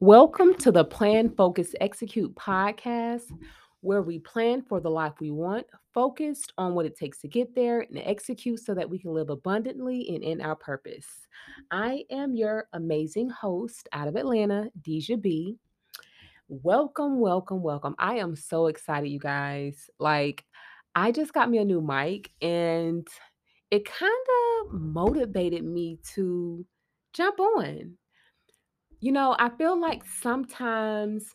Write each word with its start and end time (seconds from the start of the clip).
Welcome 0.00 0.54
to 0.58 0.70
the 0.70 0.84
Plan, 0.84 1.28
Focus, 1.28 1.74
Execute 1.80 2.32
podcast, 2.36 3.32
where 3.80 4.00
we 4.00 4.20
plan 4.20 4.62
for 4.62 4.78
the 4.78 4.88
life 4.88 5.14
we 5.18 5.32
want, 5.32 5.66
focused 5.92 6.52
on 6.56 6.74
what 6.74 6.86
it 6.86 6.96
takes 6.96 7.18
to 7.22 7.28
get 7.28 7.52
there, 7.56 7.80
and 7.80 7.98
execute 7.98 8.60
so 8.60 8.76
that 8.76 8.88
we 8.88 9.00
can 9.00 9.12
live 9.12 9.28
abundantly 9.28 10.08
and 10.14 10.22
in 10.22 10.40
our 10.40 10.54
purpose. 10.54 11.26
I 11.72 12.04
am 12.12 12.36
your 12.36 12.68
amazing 12.74 13.28
host 13.28 13.88
out 13.92 14.06
of 14.06 14.14
Atlanta, 14.14 14.70
Deja 14.80 15.16
B. 15.16 15.56
Welcome, 16.46 17.18
welcome, 17.18 17.60
welcome. 17.60 17.96
I 17.98 18.18
am 18.18 18.36
so 18.36 18.68
excited, 18.68 19.08
you 19.08 19.18
guys. 19.18 19.90
Like, 19.98 20.44
I 20.94 21.10
just 21.10 21.32
got 21.32 21.50
me 21.50 21.58
a 21.58 21.64
new 21.64 21.80
mic, 21.80 22.30
and 22.40 23.04
it 23.72 23.84
kind 23.84 24.12
of 24.62 24.80
motivated 24.80 25.64
me 25.64 25.98
to 26.14 26.64
jump 27.14 27.40
on. 27.40 27.97
You 29.00 29.12
know, 29.12 29.36
I 29.38 29.50
feel 29.50 29.80
like 29.80 30.02
sometimes 30.04 31.34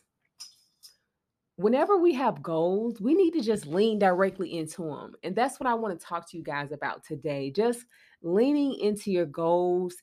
whenever 1.56 1.96
we 1.96 2.12
have 2.14 2.42
goals, 2.42 3.00
we 3.00 3.14
need 3.14 3.32
to 3.32 3.40
just 3.40 3.66
lean 3.66 3.98
directly 3.98 4.58
into 4.58 4.82
them. 4.82 5.14
And 5.22 5.34
that's 5.34 5.58
what 5.58 5.68
I 5.68 5.74
want 5.74 5.98
to 5.98 6.06
talk 6.06 6.28
to 6.30 6.36
you 6.36 6.42
guys 6.42 6.72
about 6.72 7.04
today. 7.04 7.50
Just 7.50 7.86
leaning 8.22 8.78
into 8.80 9.10
your 9.10 9.26
goals. 9.26 9.94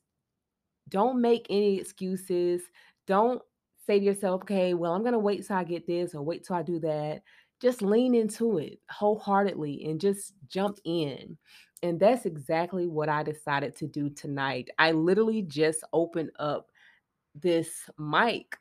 Don't 0.90 1.22
make 1.22 1.46
any 1.50 1.80
excuses. 1.80 2.64
Don't 3.06 3.42
say 3.86 4.00
to 4.00 4.06
yourself, 4.06 4.42
okay, 4.42 4.74
well, 4.74 4.94
I'm 4.94 5.02
going 5.02 5.14
to 5.14 5.20
wait 5.20 5.46
till 5.46 5.56
I 5.56 5.64
get 5.64 5.86
this 5.86 6.16
or 6.16 6.24
wait 6.24 6.44
till 6.44 6.56
I 6.56 6.64
do 6.64 6.80
that. 6.80 7.22
Just 7.62 7.84
lean 7.84 8.16
into 8.16 8.58
it 8.58 8.80
wholeheartedly 8.90 9.86
and 9.86 10.02
just 10.02 10.34
jump 10.48 10.80
in. 10.84 11.38
And 11.84 12.00
that's 12.00 12.26
exactly 12.26 12.88
what 12.88 13.08
I 13.10 13.22
decided 13.22 13.76
to 13.78 13.88
do 13.88 14.10
tonight. 14.10 14.70
I 14.80 14.92
literally 14.94 15.44
just 15.44 15.84
opened 15.94 16.32
up 16.40 16.71
this 17.36 17.90
mic 17.98 18.58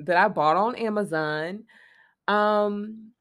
that 0.00 0.16
I 0.16 0.28
bought 0.28 0.56
on 0.56 0.76
Amazon. 0.76 1.64
Um, 2.28 3.12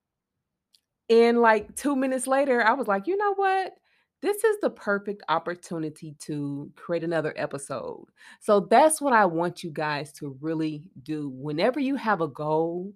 and 1.10 1.40
like 1.40 1.76
two 1.76 1.96
minutes 1.96 2.28
later, 2.28 2.62
I 2.62 2.74
was 2.74 2.88
like, 2.88 3.08
you 3.08 3.18
know 3.18 3.34
what? 3.36 3.74
This 4.22 4.44
is 4.44 4.58
the 4.62 4.70
perfect 4.70 5.24
opportunity 5.30 6.16
to 6.20 6.72
create 6.76 7.04
another 7.04 7.34
episode. 7.38 8.06
So 8.42 8.62
that's 8.70 9.00
what 9.00 9.14
I 9.14 9.26
want 9.26 9.64
you 9.64 9.72
guys 9.72 10.12
to 10.14 10.38
really 10.42 10.90
do. 11.04 11.30
Whenever 11.30 11.80
you 11.80 11.96
have 11.96 12.22
a 12.22 12.28
goal, 12.28 12.94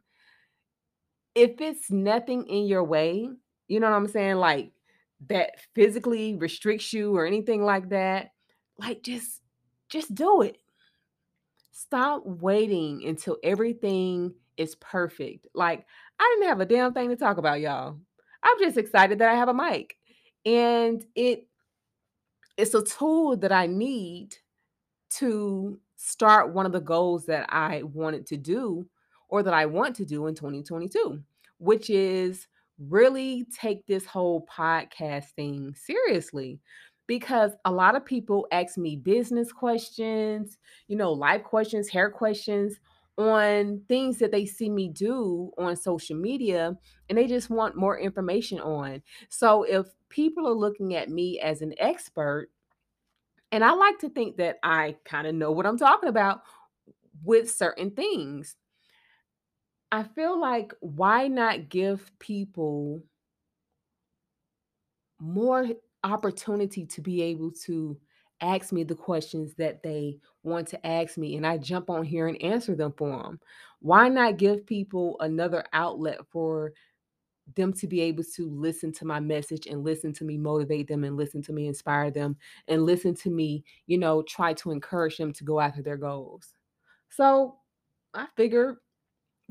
if 1.34 1.62
it's 1.62 1.90
nothing 1.90 2.46
in 2.48 2.68
your 2.68 2.84
way, 2.84 3.30
you 3.68 3.80
know 3.80 3.90
what 3.90 3.96
I'm 3.96 4.08
saying? 4.08 4.36
Like 4.36 4.74
that 5.28 5.54
physically 5.74 6.36
restricts 6.36 6.92
you 6.92 7.16
or 7.16 7.26
anything 7.26 7.64
like 7.64 7.90
that, 7.90 8.32
like 8.78 9.02
just 9.02 9.42
just 9.90 10.14
do 10.14 10.42
it 10.42 10.58
Stop 11.74 12.22
waiting 12.24 13.04
until 13.08 13.38
everything 13.44 14.32
is 14.58 14.76
perfect. 14.76 15.48
Like, 15.56 15.86
I 16.20 16.36
didn't 16.36 16.50
have 16.50 16.60
a 16.62 16.66
damn 16.66 16.94
thing 16.94 17.10
to 17.10 17.16
talk 17.16 17.38
about, 17.38 17.62
y'all. 17.62 17.98
I'm 18.44 18.60
just 18.60 18.78
excited 18.78 19.18
that 19.18 19.30
I 19.30 19.34
have 19.34 19.50
a 19.50 19.54
mic. 19.56 19.98
And 20.46 21.04
it 21.16 21.48
it's 22.58 22.76
a 22.76 22.84
tool 22.84 23.36
that 23.38 23.52
I 23.52 23.66
need 23.66 24.36
to 25.18 25.80
start 25.96 26.54
one 26.54 26.68
of 26.68 26.72
the 26.72 26.80
goals 26.80 27.26
that 27.26 27.52
I 27.52 27.82
wanted 27.82 28.28
to 28.28 28.38
do 28.38 28.88
or 29.30 29.42
that 29.42 29.54
I 29.56 29.66
want 29.66 29.96
to 29.96 30.06
do 30.06 30.28
in 30.28 30.36
2022, 30.36 31.20
which 31.58 31.90
is 31.90 32.48
really 32.78 33.48
take 33.60 33.88
this 33.88 34.06
whole 34.06 34.46
podcast 34.46 35.30
thing 35.36 35.74
seriously 35.76 36.60
because 37.08 37.52
a 37.66 37.72
lot 37.72 37.96
of 37.96 38.06
people 38.06 38.48
ask 38.52 38.78
me 38.78 38.96
business 38.96 39.52
questions, 39.52 40.58
you 40.88 40.96
know, 40.96 41.12
life 41.12 41.44
questions, 41.44 41.90
hair 41.90 42.10
questions 42.10 42.80
on 43.18 43.82
things 43.88 44.18
that 44.18 44.32
they 44.32 44.46
see 44.46 44.70
me 44.70 44.90
do 44.90 45.52
on 45.58 45.76
social 45.76 46.16
media 46.16 46.76
and 47.10 47.18
they 47.18 47.28
just 47.28 47.50
want 47.50 47.76
more 47.76 48.00
information 48.00 48.60
on. 48.60 49.02
So 49.30 49.64
if 49.64 49.88
people 50.10 50.48
are 50.48 50.54
looking 50.54 50.96
at 50.96 51.10
me 51.10 51.40
as 51.40 51.62
an 51.62 51.74
expert, 51.78 52.50
and 53.52 53.64
I 53.64 53.74
like 53.74 54.00
to 54.00 54.10
think 54.10 54.38
that 54.38 54.58
I 54.64 54.96
kind 55.06 55.28
of 55.28 55.36
know 55.36 55.52
what 55.52 55.68
I'm 55.68 55.78
talking 55.78 56.10
about 56.10 56.42
with 57.24 57.52
certain 57.52 57.92
things. 57.92 58.56
I 59.92 60.02
feel 60.02 60.40
like 60.40 60.74
why 60.80 61.28
not 61.28 61.70
give 61.70 62.12
people 62.18 63.04
more 65.20 65.68
opportunity 66.04 66.86
to 66.86 67.02
be 67.02 67.22
able 67.22 67.52
to 67.66 67.98
ask 68.42 68.74
me 68.74 68.84
the 68.84 68.96
questions 68.96 69.54
that 69.56 69.82
they 69.84 70.18
want 70.44 70.68
to 70.68 70.86
ask 70.86 71.18
me 71.18 71.36
and 71.38 71.48
I 71.48 71.58
jump 71.58 71.90
on 71.90 72.04
here 72.04 72.28
and 72.28 72.42
answer 72.42 72.76
them 72.76 72.94
for 72.98 73.10
them. 73.24 73.40
Why 73.80 74.10
not 74.10 74.38
give 74.38 74.66
people 74.66 75.16
another 75.22 75.64
outlet 75.72 76.20
for 76.30 76.74
them 77.56 77.74
to 77.74 77.88
be 77.88 78.02
able 78.02 78.24
to 78.36 78.50
listen 78.50 78.92
to 78.94 79.06
my 79.06 79.20
message 79.20 79.68
and 79.68 79.84
listen 79.84 80.14
to 80.14 80.24
me 80.24 80.38
motivate 80.38 80.88
them 80.88 81.04
and 81.04 81.18
listen 81.18 81.42
to 81.44 81.54
me 81.54 81.68
inspire 81.68 82.10
them 82.10 82.38
and 82.68 82.86
listen 82.86 83.14
to 83.16 83.30
me, 83.30 83.64
you 83.88 83.98
know, 83.98 84.22
try 84.24 84.54
to 84.54 84.72
encourage 84.72 85.18
them 85.18 85.34
to 85.34 85.44
go 85.44 85.60
after 85.60 85.82
their 85.82 85.98
goals. 85.98 86.54
So, 87.10 87.58
I 88.14 88.28
figure 88.38 88.78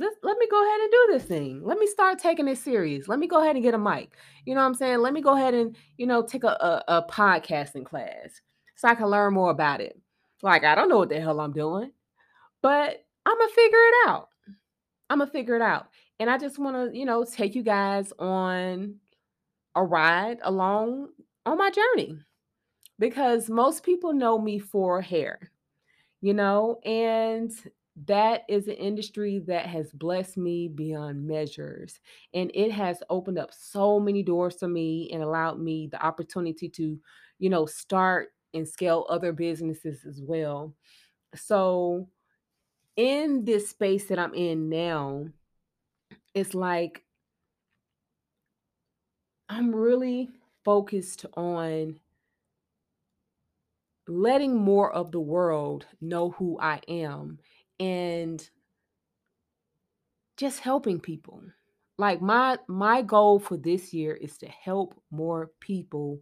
let 0.02 0.12
let 0.22 0.38
me 0.38 0.46
go 0.50 0.62
ahead 0.62 0.80
and 0.80 0.90
do 0.90 1.08
this 1.12 1.24
thing. 1.24 1.62
Let 1.64 1.78
me 1.78 1.86
start 1.86 2.18
taking 2.18 2.48
it 2.48 2.58
serious. 2.58 3.08
Let 3.08 3.18
me 3.18 3.26
go 3.26 3.40
ahead 3.40 3.56
and 3.56 3.64
get 3.64 3.74
a 3.74 3.78
mic. 3.78 4.12
You 4.44 4.54
know 4.54 4.60
what 4.60 4.66
I'm 4.66 4.74
saying? 4.74 4.98
Let 4.98 5.12
me 5.12 5.20
go 5.20 5.36
ahead 5.36 5.54
and, 5.54 5.76
you 5.96 6.06
know, 6.06 6.22
take 6.22 6.44
a, 6.44 6.48
a, 6.48 6.84
a 6.88 7.02
podcasting 7.08 7.84
class 7.84 8.40
so 8.76 8.88
I 8.88 8.94
can 8.94 9.06
learn 9.06 9.34
more 9.34 9.50
about 9.50 9.80
it. 9.80 9.98
Like, 10.42 10.64
I 10.64 10.74
don't 10.74 10.88
know 10.88 10.98
what 10.98 11.08
the 11.08 11.20
hell 11.20 11.40
I'm 11.40 11.52
doing, 11.52 11.92
but 12.62 13.04
I'm 13.24 13.38
going 13.38 13.48
to 13.48 13.54
figure 13.54 13.78
it 13.78 14.08
out. 14.08 14.28
I'm 15.08 15.18
going 15.18 15.28
to 15.28 15.32
figure 15.32 15.54
it 15.54 15.62
out. 15.62 15.88
And 16.18 16.28
I 16.28 16.38
just 16.38 16.58
want 16.58 16.76
to, 16.76 16.98
you 16.98 17.04
know, 17.04 17.24
take 17.24 17.54
you 17.54 17.62
guys 17.62 18.12
on 18.18 18.96
a 19.74 19.84
ride 19.84 20.38
along 20.42 21.08
on 21.46 21.58
my 21.58 21.70
journey 21.70 22.18
because 22.98 23.48
most 23.48 23.84
people 23.84 24.12
know 24.12 24.38
me 24.38 24.58
for 24.58 25.00
hair, 25.00 25.50
you 26.20 26.34
know, 26.34 26.80
and 26.84 27.52
that 28.06 28.42
is 28.48 28.68
an 28.68 28.74
industry 28.74 29.38
that 29.46 29.66
has 29.66 29.92
blessed 29.92 30.36
me 30.36 30.68
beyond 30.68 31.26
measures. 31.26 32.00
And 32.32 32.50
it 32.54 32.72
has 32.72 33.02
opened 33.10 33.38
up 33.38 33.52
so 33.52 34.00
many 34.00 34.22
doors 34.22 34.56
for 34.58 34.68
me 34.68 35.10
and 35.12 35.22
allowed 35.22 35.60
me 35.60 35.88
the 35.88 36.02
opportunity 36.04 36.68
to, 36.70 36.98
you 37.38 37.50
know, 37.50 37.66
start 37.66 38.30
and 38.54 38.66
scale 38.66 39.06
other 39.08 39.32
businesses 39.32 40.04
as 40.06 40.20
well. 40.22 40.74
So, 41.34 42.08
in 42.96 43.44
this 43.44 43.70
space 43.70 44.06
that 44.08 44.18
I'm 44.18 44.34
in 44.34 44.68
now, 44.68 45.26
it's 46.34 46.54
like 46.54 47.04
I'm 49.48 49.74
really 49.74 50.30
focused 50.64 51.26
on 51.34 52.00
letting 54.08 54.56
more 54.56 54.92
of 54.92 55.12
the 55.12 55.20
world 55.20 55.86
know 56.00 56.30
who 56.30 56.58
I 56.60 56.80
am 56.88 57.38
and 57.82 58.48
just 60.36 60.60
helping 60.60 61.00
people. 61.00 61.42
Like 61.98 62.22
my 62.22 62.58
my 62.68 63.02
goal 63.02 63.40
for 63.40 63.56
this 63.56 63.92
year 63.92 64.14
is 64.14 64.38
to 64.38 64.48
help 64.48 64.94
more 65.10 65.50
people 65.60 66.20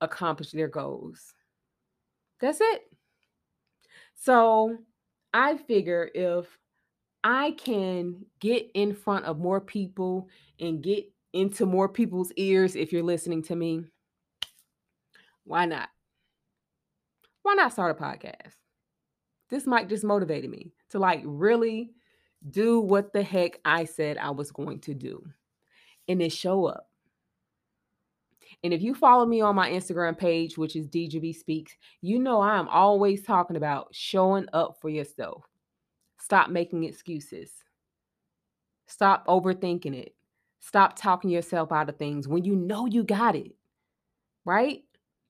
accomplish 0.00 0.50
their 0.50 0.68
goals. 0.68 1.34
That's 2.40 2.60
it. 2.60 2.82
So, 4.14 4.78
I 5.32 5.56
figure 5.56 6.10
if 6.14 6.46
I 7.22 7.52
can 7.52 8.24
get 8.40 8.70
in 8.74 8.94
front 8.94 9.26
of 9.26 9.38
more 9.38 9.60
people 9.60 10.28
and 10.58 10.82
get 10.82 11.04
into 11.32 11.66
more 11.66 11.88
people's 11.88 12.32
ears 12.36 12.76
if 12.76 12.92
you're 12.92 13.02
listening 13.02 13.42
to 13.44 13.56
me, 13.56 13.84
why 15.44 15.66
not? 15.66 15.88
Why 17.42 17.54
not 17.54 17.72
start 17.72 17.98
a 17.98 18.02
podcast? 18.02 18.54
This 19.48 19.66
might 19.66 19.88
just 19.88 20.04
motivated 20.04 20.50
me 20.50 20.72
to 20.90 20.98
like 20.98 21.22
really 21.24 21.90
do 22.50 22.80
what 22.80 23.12
the 23.12 23.22
heck 23.22 23.60
I 23.64 23.84
said 23.84 24.18
I 24.18 24.30
was 24.30 24.50
going 24.50 24.80
to 24.80 24.94
do 24.94 25.24
and 26.08 26.20
then 26.20 26.30
show 26.30 26.66
up. 26.66 26.88
And 28.62 28.72
if 28.72 28.82
you 28.82 28.94
follow 28.94 29.26
me 29.26 29.40
on 29.40 29.54
my 29.54 29.70
Instagram 29.70 30.16
page, 30.16 30.56
which 30.56 30.76
is 30.76 30.88
DJB 30.88 31.34
Speaks, 31.34 31.76
you 32.00 32.18
know 32.18 32.40
I'm 32.40 32.68
always 32.68 33.22
talking 33.22 33.56
about 33.56 33.88
showing 33.92 34.46
up 34.52 34.78
for 34.80 34.88
yourself. 34.88 35.44
Stop 36.18 36.50
making 36.50 36.84
excuses. 36.84 37.52
Stop 38.86 39.26
overthinking 39.26 39.94
it. 39.94 40.14
Stop 40.60 40.96
talking 40.96 41.30
yourself 41.30 41.70
out 41.70 41.88
of 41.88 41.96
things 41.96 42.26
when 42.26 42.44
you 42.44 42.56
know 42.56 42.86
you 42.86 43.04
got 43.04 43.36
it, 43.36 43.52
right? 44.44 44.82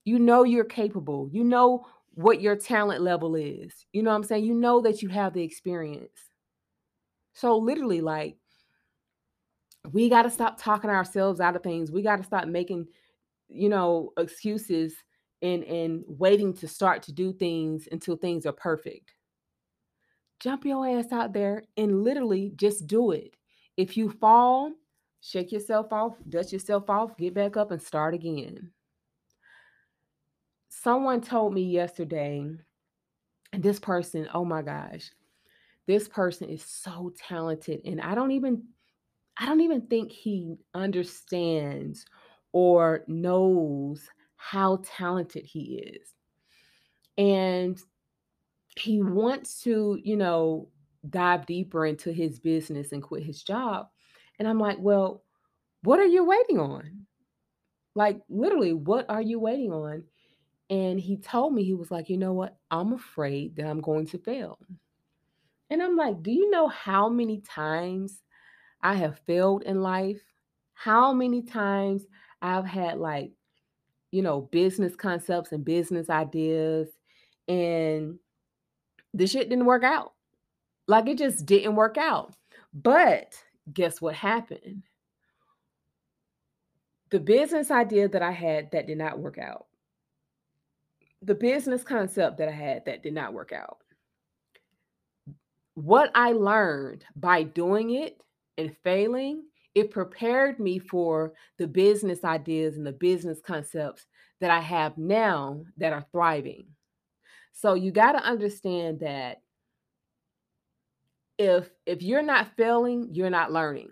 You 0.05 0.19
know 0.19 0.45
you're 0.45 0.65
capable. 0.65 1.29
You 1.33 1.45
know 1.45 1.87
what 2.17 2.43
your 2.43 2.57
talent 2.57 3.03
level 3.03 3.37
is. 3.37 3.87
You 3.95 4.03
know 4.03 4.11
what 4.11 4.17
I'm 4.17 4.25
saying? 4.25 4.45
You 4.45 4.55
know 4.55 4.83
that 4.83 5.03
you 5.03 5.09
have 5.11 5.35
the 5.35 5.45
experience. 5.45 6.19
So, 7.35 7.57
literally, 7.59 8.01
like, 8.01 8.39
we 9.93 10.09
got 10.09 10.23
to 10.23 10.31
stop 10.31 10.61
talking 10.61 10.91
ourselves 10.91 11.41
out 11.41 11.57
of 11.57 11.63
things. 11.63 11.93
We 11.93 12.03
got 12.03 12.17
to 12.17 12.25
stop 12.25 12.47
making, 12.49 12.89
you 13.49 13.69
know, 13.69 14.13
excuses 14.19 14.95
and 15.43 15.65
and 15.65 16.05
waiting 16.09 16.55
to 16.55 16.69
start 16.69 17.03
to 17.05 17.13
do 17.13 17.33
things 17.33 17.89
until 17.93 18.17
things 18.17 18.47
are 18.47 18.53
perfect. 18.53 19.13
jump 20.41 20.65
your 20.65 20.87
ass 20.87 21.13
out 21.13 21.33
there 21.33 21.63
and 21.77 22.03
literally 22.05 22.53
just 22.57 22.87
do 22.87 23.11
it. 23.13 23.37
If 23.77 23.97
you 23.97 24.11
fall, 24.11 24.73
shake 25.21 25.53
yourself 25.53 25.93
off, 25.93 26.17
dust 26.29 26.53
yourself 26.53 26.89
off, 26.91 27.17
get 27.17 27.35
back 27.35 27.57
up 27.57 27.71
and 27.71 27.81
start 27.83 28.15
again. 28.15 28.71
Someone 30.83 31.21
told 31.21 31.55
me 31.55 31.63
yesterday, 31.63 32.39
and 33.53 33.63
this 33.63 33.79
person, 33.79 34.29
oh 34.35 34.45
my 34.45 34.63
gosh, 34.63 35.11
this 35.87 36.07
person 36.09 36.51
is 36.51 36.63
so 36.63 37.13
talented 37.17 37.81
and 37.85 38.01
I 38.01 38.15
don't 38.15 38.33
even 38.33 38.63
I 39.39 39.47
don't 39.47 39.61
even 39.61 39.83
think 39.83 40.11
he 40.11 40.57
understands 40.75 42.07
or 42.53 43.05
knows 43.07 44.09
how 44.37 44.81
talented 44.83 45.45
he 45.45 45.83
is. 45.95 46.09
And 47.19 47.79
he 48.77 49.03
wants 49.03 49.63
to, 49.63 49.99
you 50.03 50.17
know, 50.17 50.69
dive 51.09 51.47
deeper 51.47 51.87
into 51.87 52.13
his 52.13 52.39
business 52.39 52.93
and 52.93 53.03
quit 53.03 53.23
his 53.23 53.43
job. 53.43 53.89
And 54.39 54.49
I'm 54.49 54.59
like, 54.59 54.79
well, 54.81 55.23
what 55.83 56.01
are 56.01 56.07
you 56.07 56.25
waiting 56.25 56.59
on? 56.59 57.07
Like, 57.95 58.21
literally, 58.29 58.73
what 58.73 59.07
are 59.09 59.23
you 59.23 59.39
waiting 59.39 59.73
on? 59.73 60.05
And 60.69 60.99
he 60.99 61.17
told 61.17 61.55
me, 61.55 61.65
he 61.65 61.75
was 61.75 61.91
like, 61.91 62.09
you 62.09 62.17
know 62.17 62.33
what? 62.33 62.57
I'm 62.71 62.93
afraid 62.93 63.57
that 63.57 63.67
I'm 63.67 63.81
going 63.81 64.07
to 64.09 64.19
fail. 64.19 64.59
And 65.71 65.83
I'm 65.83 65.97
like, 65.97 66.23
do 66.23 66.31
you 66.31 66.51
know 66.51 66.69
how 66.69 67.09
many 67.09 67.41
times 67.41 68.23
I 68.83 68.95
have 68.95 69.21
failed 69.27 69.63
in 69.63 69.83
life? 69.83 70.23
How 70.75 71.13
many 71.13 71.43
times 71.43 72.05
I've 72.43 72.67
had 72.67 72.99
like, 72.99 73.33
you 74.11 74.23
know, 74.23 74.43
business 74.43 74.95
concepts 74.97 75.53
and 75.53 75.65
business 75.65 76.11
ideas 76.11 76.89
and 77.49 78.19
the 79.15 79.27
shit 79.27 79.49
didn't 79.49 79.67
work 79.67 79.85
out. 79.85 80.13
Like 80.87 81.09
it 81.09 81.19
just 81.19 81.47
didn't 81.47 81.75
work 81.75 81.97
out. 81.97 82.35
But 82.73 83.35
guess 83.73 84.01
what 84.01 84.15
happened? 84.15 84.83
The 87.11 87.21
business 87.21 87.71
idea 87.71 88.09
that 88.09 88.23
I 88.23 88.33
had 88.33 88.71
that 88.73 88.87
did 88.87 88.99
not 88.99 89.19
work 89.19 89.39
out. 89.39 89.67
The 91.23 91.35
business 91.35 91.83
concept 91.83 92.39
that 92.39 92.49
I 92.49 92.53
had 92.53 92.85
that 92.87 93.03
did 93.03 93.15
not 93.15 93.33
work 93.33 93.53
out. 93.53 93.79
What 95.75 96.11
I 96.15 96.33
learned 96.33 97.05
by 97.17 97.43
doing 97.43 97.91
it 97.91 98.21
and 98.57 98.77
failing, 98.83 99.45
it 99.75 99.91
prepared 99.91 100.59
me 100.59 100.79
for 100.79 101.35
the 101.59 101.67
business 101.67 102.25
ideas 102.25 102.77
and 102.77 102.87
the 102.87 102.93
business 102.93 103.41
concepts 103.45 104.07
that 104.41 104.51
I 104.51 104.61
have 104.61 104.97
now 104.97 105.65
that 105.77 105.93
are 105.93 106.07
thriving. 106.13 106.67
So 107.53 107.75
you 107.75 107.91
got 107.91 108.13
to 108.13 108.19
understand 108.19 109.01
that 109.01 109.43
if 111.39 111.71
if 111.85 112.03
you're 112.03 112.23
not 112.23 112.57
failing, 112.57 113.09
you're 113.13 113.31
not 113.31 113.53
learning. 113.53 113.91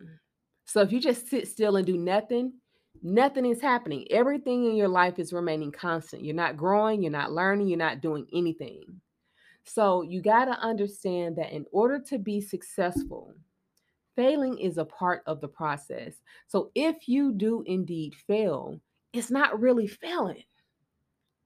So 0.67 0.81
if 0.81 0.93
you 0.93 1.01
just 1.01 1.29
sit 1.29 1.49
still 1.49 1.77
and 1.77 1.87
do 1.87 1.97
nothing, 1.97 2.55
nothing 3.05 3.45
is 3.45 3.61
happening. 3.61 4.07
Everything 4.11 4.65
in 4.65 4.75
your 4.75 4.89
life 4.89 5.19
is 5.19 5.33
remaining 5.33 5.71
constant. 5.71 6.25
You're 6.25 6.35
not 6.35 6.57
growing, 6.57 7.03
you're 7.03 7.13
not 7.13 7.33
learning, 7.33 7.69
you're 7.69 7.79
not 7.79 8.01
doing 8.01 8.27
anything. 8.33 9.01
So 9.65 10.03
you 10.03 10.21
got 10.21 10.47
to 10.47 10.59
understand 10.59 11.37
that 11.37 11.53
in 11.53 11.67
order 11.71 12.01
to 12.09 12.19
be 12.19 12.41
successful, 12.41 13.35
failing 14.17 14.59
is 14.59 14.79
a 14.79 14.85
part 14.85 15.23
of 15.27 15.41
the 15.41 15.49
process. 15.49 16.15
So 16.49 16.71
if 16.75 17.09
you 17.09 17.33
do 17.33 17.63
indeed 17.67 18.15
fail, 18.27 18.81
it's 19.13 19.31
not 19.31 19.61
really 19.61 19.87
failing. 19.87 20.45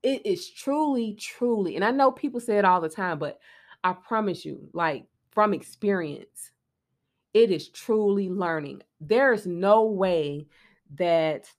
It 0.02 0.24
is 0.24 0.48
truly, 0.50 1.14
truly, 1.14 1.74
and 1.74 1.84
I 1.84 1.90
know 1.90 2.12
people 2.12 2.40
say 2.40 2.56
it 2.58 2.64
all 2.64 2.80
the 2.80 2.88
time, 2.88 3.18
but 3.18 3.40
I 3.82 3.92
promise 3.92 4.44
you, 4.44 4.68
like 4.72 5.06
from 5.32 5.52
experience, 5.52 6.52
it 7.34 7.50
is 7.50 7.68
truly 7.68 8.28
learning. 8.28 8.82
There 9.00 9.32
is 9.32 9.46
no 9.46 9.84
way 9.84 10.46
that 10.94 11.50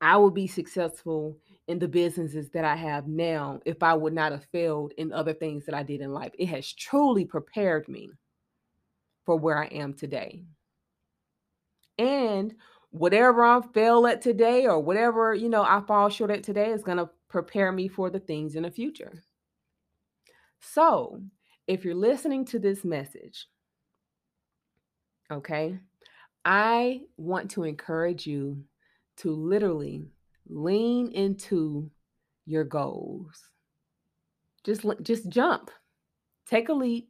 I 0.00 0.16
will 0.16 0.30
be 0.30 0.46
successful 0.46 1.38
in 1.68 1.78
the 1.78 1.88
businesses 1.88 2.50
that 2.50 2.64
I 2.64 2.74
have 2.74 3.06
now 3.06 3.60
if 3.64 3.82
I 3.82 3.94
would 3.94 4.12
not 4.12 4.32
have 4.32 4.44
failed 4.46 4.92
in 4.96 5.12
other 5.12 5.34
things 5.34 5.66
that 5.66 5.74
I 5.74 5.82
did 5.82 6.00
in 6.00 6.12
life. 6.12 6.32
It 6.38 6.46
has 6.46 6.72
truly 6.72 7.24
prepared 7.24 7.88
me 7.88 8.10
for 9.26 9.36
where 9.36 9.58
I 9.58 9.66
am 9.66 9.94
today. 9.94 10.42
And 11.98 12.54
whatever 12.90 13.44
I 13.44 13.60
fail 13.72 14.06
at 14.06 14.22
today 14.22 14.66
or 14.66 14.80
whatever, 14.80 15.34
you 15.34 15.48
know, 15.48 15.62
I 15.62 15.80
fall 15.86 16.08
short 16.08 16.30
at 16.30 16.42
today 16.42 16.70
is 16.70 16.82
going 16.82 16.98
to 16.98 17.10
prepare 17.28 17.70
me 17.70 17.88
for 17.88 18.10
the 18.10 18.20
things 18.20 18.56
in 18.56 18.64
the 18.64 18.70
future. 18.70 19.22
So, 20.60 21.20
if 21.66 21.84
you're 21.84 21.94
listening 21.94 22.44
to 22.46 22.58
this 22.58 22.84
message, 22.84 23.46
okay, 25.30 25.78
I 26.44 27.02
want 27.16 27.50
to 27.52 27.64
encourage 27.64 28.26
you 28.26 28.64
to 29.18 29.30
literally 29.32 30.04
lean 30.48 31.12
into 31.12 31.90
your 32.46 32.64
goals. 32.64 33.42
Just 34.64 34.84
just 35.02 35.28
jump. 35.28 35.70
Take 36.46 36.68
a 36.68 36.72
leap. 36.72 37.08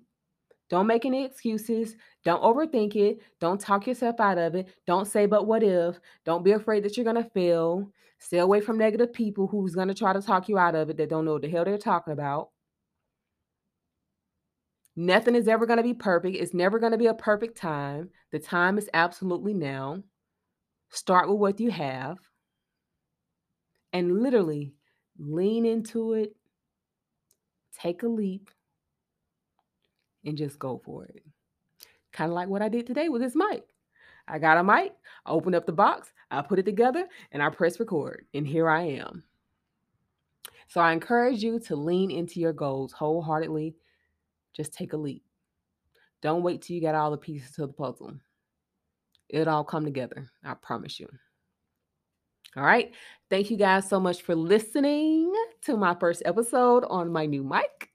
Don't 0.69 0.87
make 0.87 1.05
any 1.05 1.25
excuses. 1.25 1.97
Don't 2.25 2.43
overthink 2.43 2.95
it. 2.95 3.21
Don't 3.41 3.61
talk 3.61 3.87
yourself 3.87 4.21
out 4.21 4.39
of 4.39 4.55
it. 4.55 4.69
Don't 4.87 5.07
say 5.07 5.27
but 5.27 5.47
what 5.47 5.63
if. 5.63 5.99
Don't 6.25 6.45
be 6.45 6.53
afraid 6.53 6.85
that 6.85 6.97
you're 6.97 7.05
going 7.05 7.23
to 7.23 7.31
fail. 7.31 7.91
Stay 8.19 8.39
away 8.39 8.61
from 8.61 8.79
negative 8.79 9.13
people 9.13 9.47
who's 9.47 9.75
going 9.75 9.89
to 9.89 9.95
try 9.95 10.13
to 10.13 10.23
talk 10.23 10.49
you 10.49 10.59
out 10.59 10.75
of 10.77 10.91
it 10.91 10.97
that 10.99 11.09
don't 11.09 11.25
know 11.25 11.33
what 11.33 11.43
the 11.43 11.49
hell 11.49 11.65
they're 11.65 11.79
talking 11.79 12.13
about. 12.13 12.51
Nothing 15.01 15.35
is 15.35 15.49
ever 15.49 15.65
going 15.65 15.79
to 15.79 15.83
be 15.83 15.95
perfect. 15.95 16.37
It's 16.37 16.53
never 16.53 16.79
going 16.79 16.93
to 16.93 16.99
be 16.99 17.07
a 17.07 17.15
perfect 17.15 17.57
time. 17.57 18.11
The 18.33 18.39
time 18.39 18.77
is 18.77 18.91
absolutely 18.93 19.55
now. 19.55 20.03
Start 20.91 21.27
with 21.31 21.39
what 21.39 21.59
you 21.59 21.71
have 21.71 22.19
and 23.95 24.23
literally 24.23 24.75
lean 25.19 25.65
into 25.65 26.13
it, 26.13 26.37
take 27.81 28.03
a 28.03 28.09
leap, 28.09 28.51
and 30.27 30.37
just 30.37 30.59
go 30.59 30.83
for 30.85 31.07
it. 31.07 31.25
Kind 32.13 32.31
of 32.31 32.35
like 32.35 32.49
what 32.49 32.61
I 32.61 32.69
did 32.69 32.87
today 32.87 33.09
with 33.09 33.23
this 33.23 33.35
mic. 33.35 33.65
I 34.29 34.39
got 34.39 34.59
a 34.59 34.63
mic, 34.63 34.93
I 35.25 35.31
opened 35.31 35.55
up 35.55 35.65
the 35.65 35.73
box, 35.73 36.13
I 36.31 36.43
put 36.43 36.59
it 36.59 36.67
together, 36.67 37.09
and 37.33 37.43
I 37.43 37.49
press 37.49 37.81
record. 37.81 38.27
And 38.35 38.47
here 38.47 38.69
I 38.69 38.83
am. 38.83 39.25
So 40.69 40.79
I 40.79 40.93
encourage 40.93 41.43
you 41.43 41.59
to 41.61 41.75
lean 41.75 42.11
into 42.11 42.39
your 42.39 42.53
goals 42.53 42.93
wholeheartedly. 42.93 43.77
Just 44.55 44.73
take 44.73 44.93
a 44.93 44.97
leap. 44.97 45.23
Don't 46.23 46.43
wait 46.43 46.63
till 46.63 46.75
you 46.75 46.81
get 46.81 46.95
all 46.95 47.11
the 47.11 47.17
pieces 47.17 47.53
to 47.53 47.63
the 47.63 47.73
puzzle. 47.73 48.15
It'll 49.29 49.55
all 49.55 49.65
come 49.65 49.85
together. 49.85 50.29
I 50.45 50.55
promise 50.55 50.99
you. 51.01 51.09
All 52.57 52.65
right. 52.65 52.93
Thank 53.31 53.51
you 53.51 53.57
guys 53.57 53.89
so 53.89 54.01
much 54.01 54.23
for 54.23 54.35
listening 54.35 55.33
to 55.63 55.77
my 55.77 55.95
first 55.95 56.23
episode 56.25 56.85
on 56.91 57.13
my 57.13 57.27
new 57.27 57.45
mic. 57.45 57.91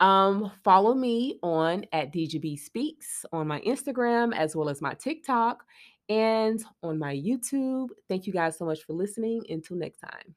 Um, 0.00 0.50
follow 0.64 0.94
me 0.94 1.38
on 1.42 1.84
at 1.92 2.12
DGB 2.12 2.58
Speaks 2.58 3.24
on 3.32 3.46
my 3.46 3.60
Instagram 3.60 4.34
as 4.34 4.56
well 4.56 4.68
as 4.68 4.80
my 4.80 4.94
TikTok 4.94 5.64
and 6.08 6.64
on 6.82 6.98
my 6.98 7.14
YouTube. 7.14 7.90
Thank 8.08 8.26
you 8.26 8.32
guys 8.32 8.56
so 8.56 8.64
much 8.64 8.82
for 8.82 8.94
listening. 8.94 9.44
Until 9.48 9.76
next 9.76 9.98
time. 9.98 10.34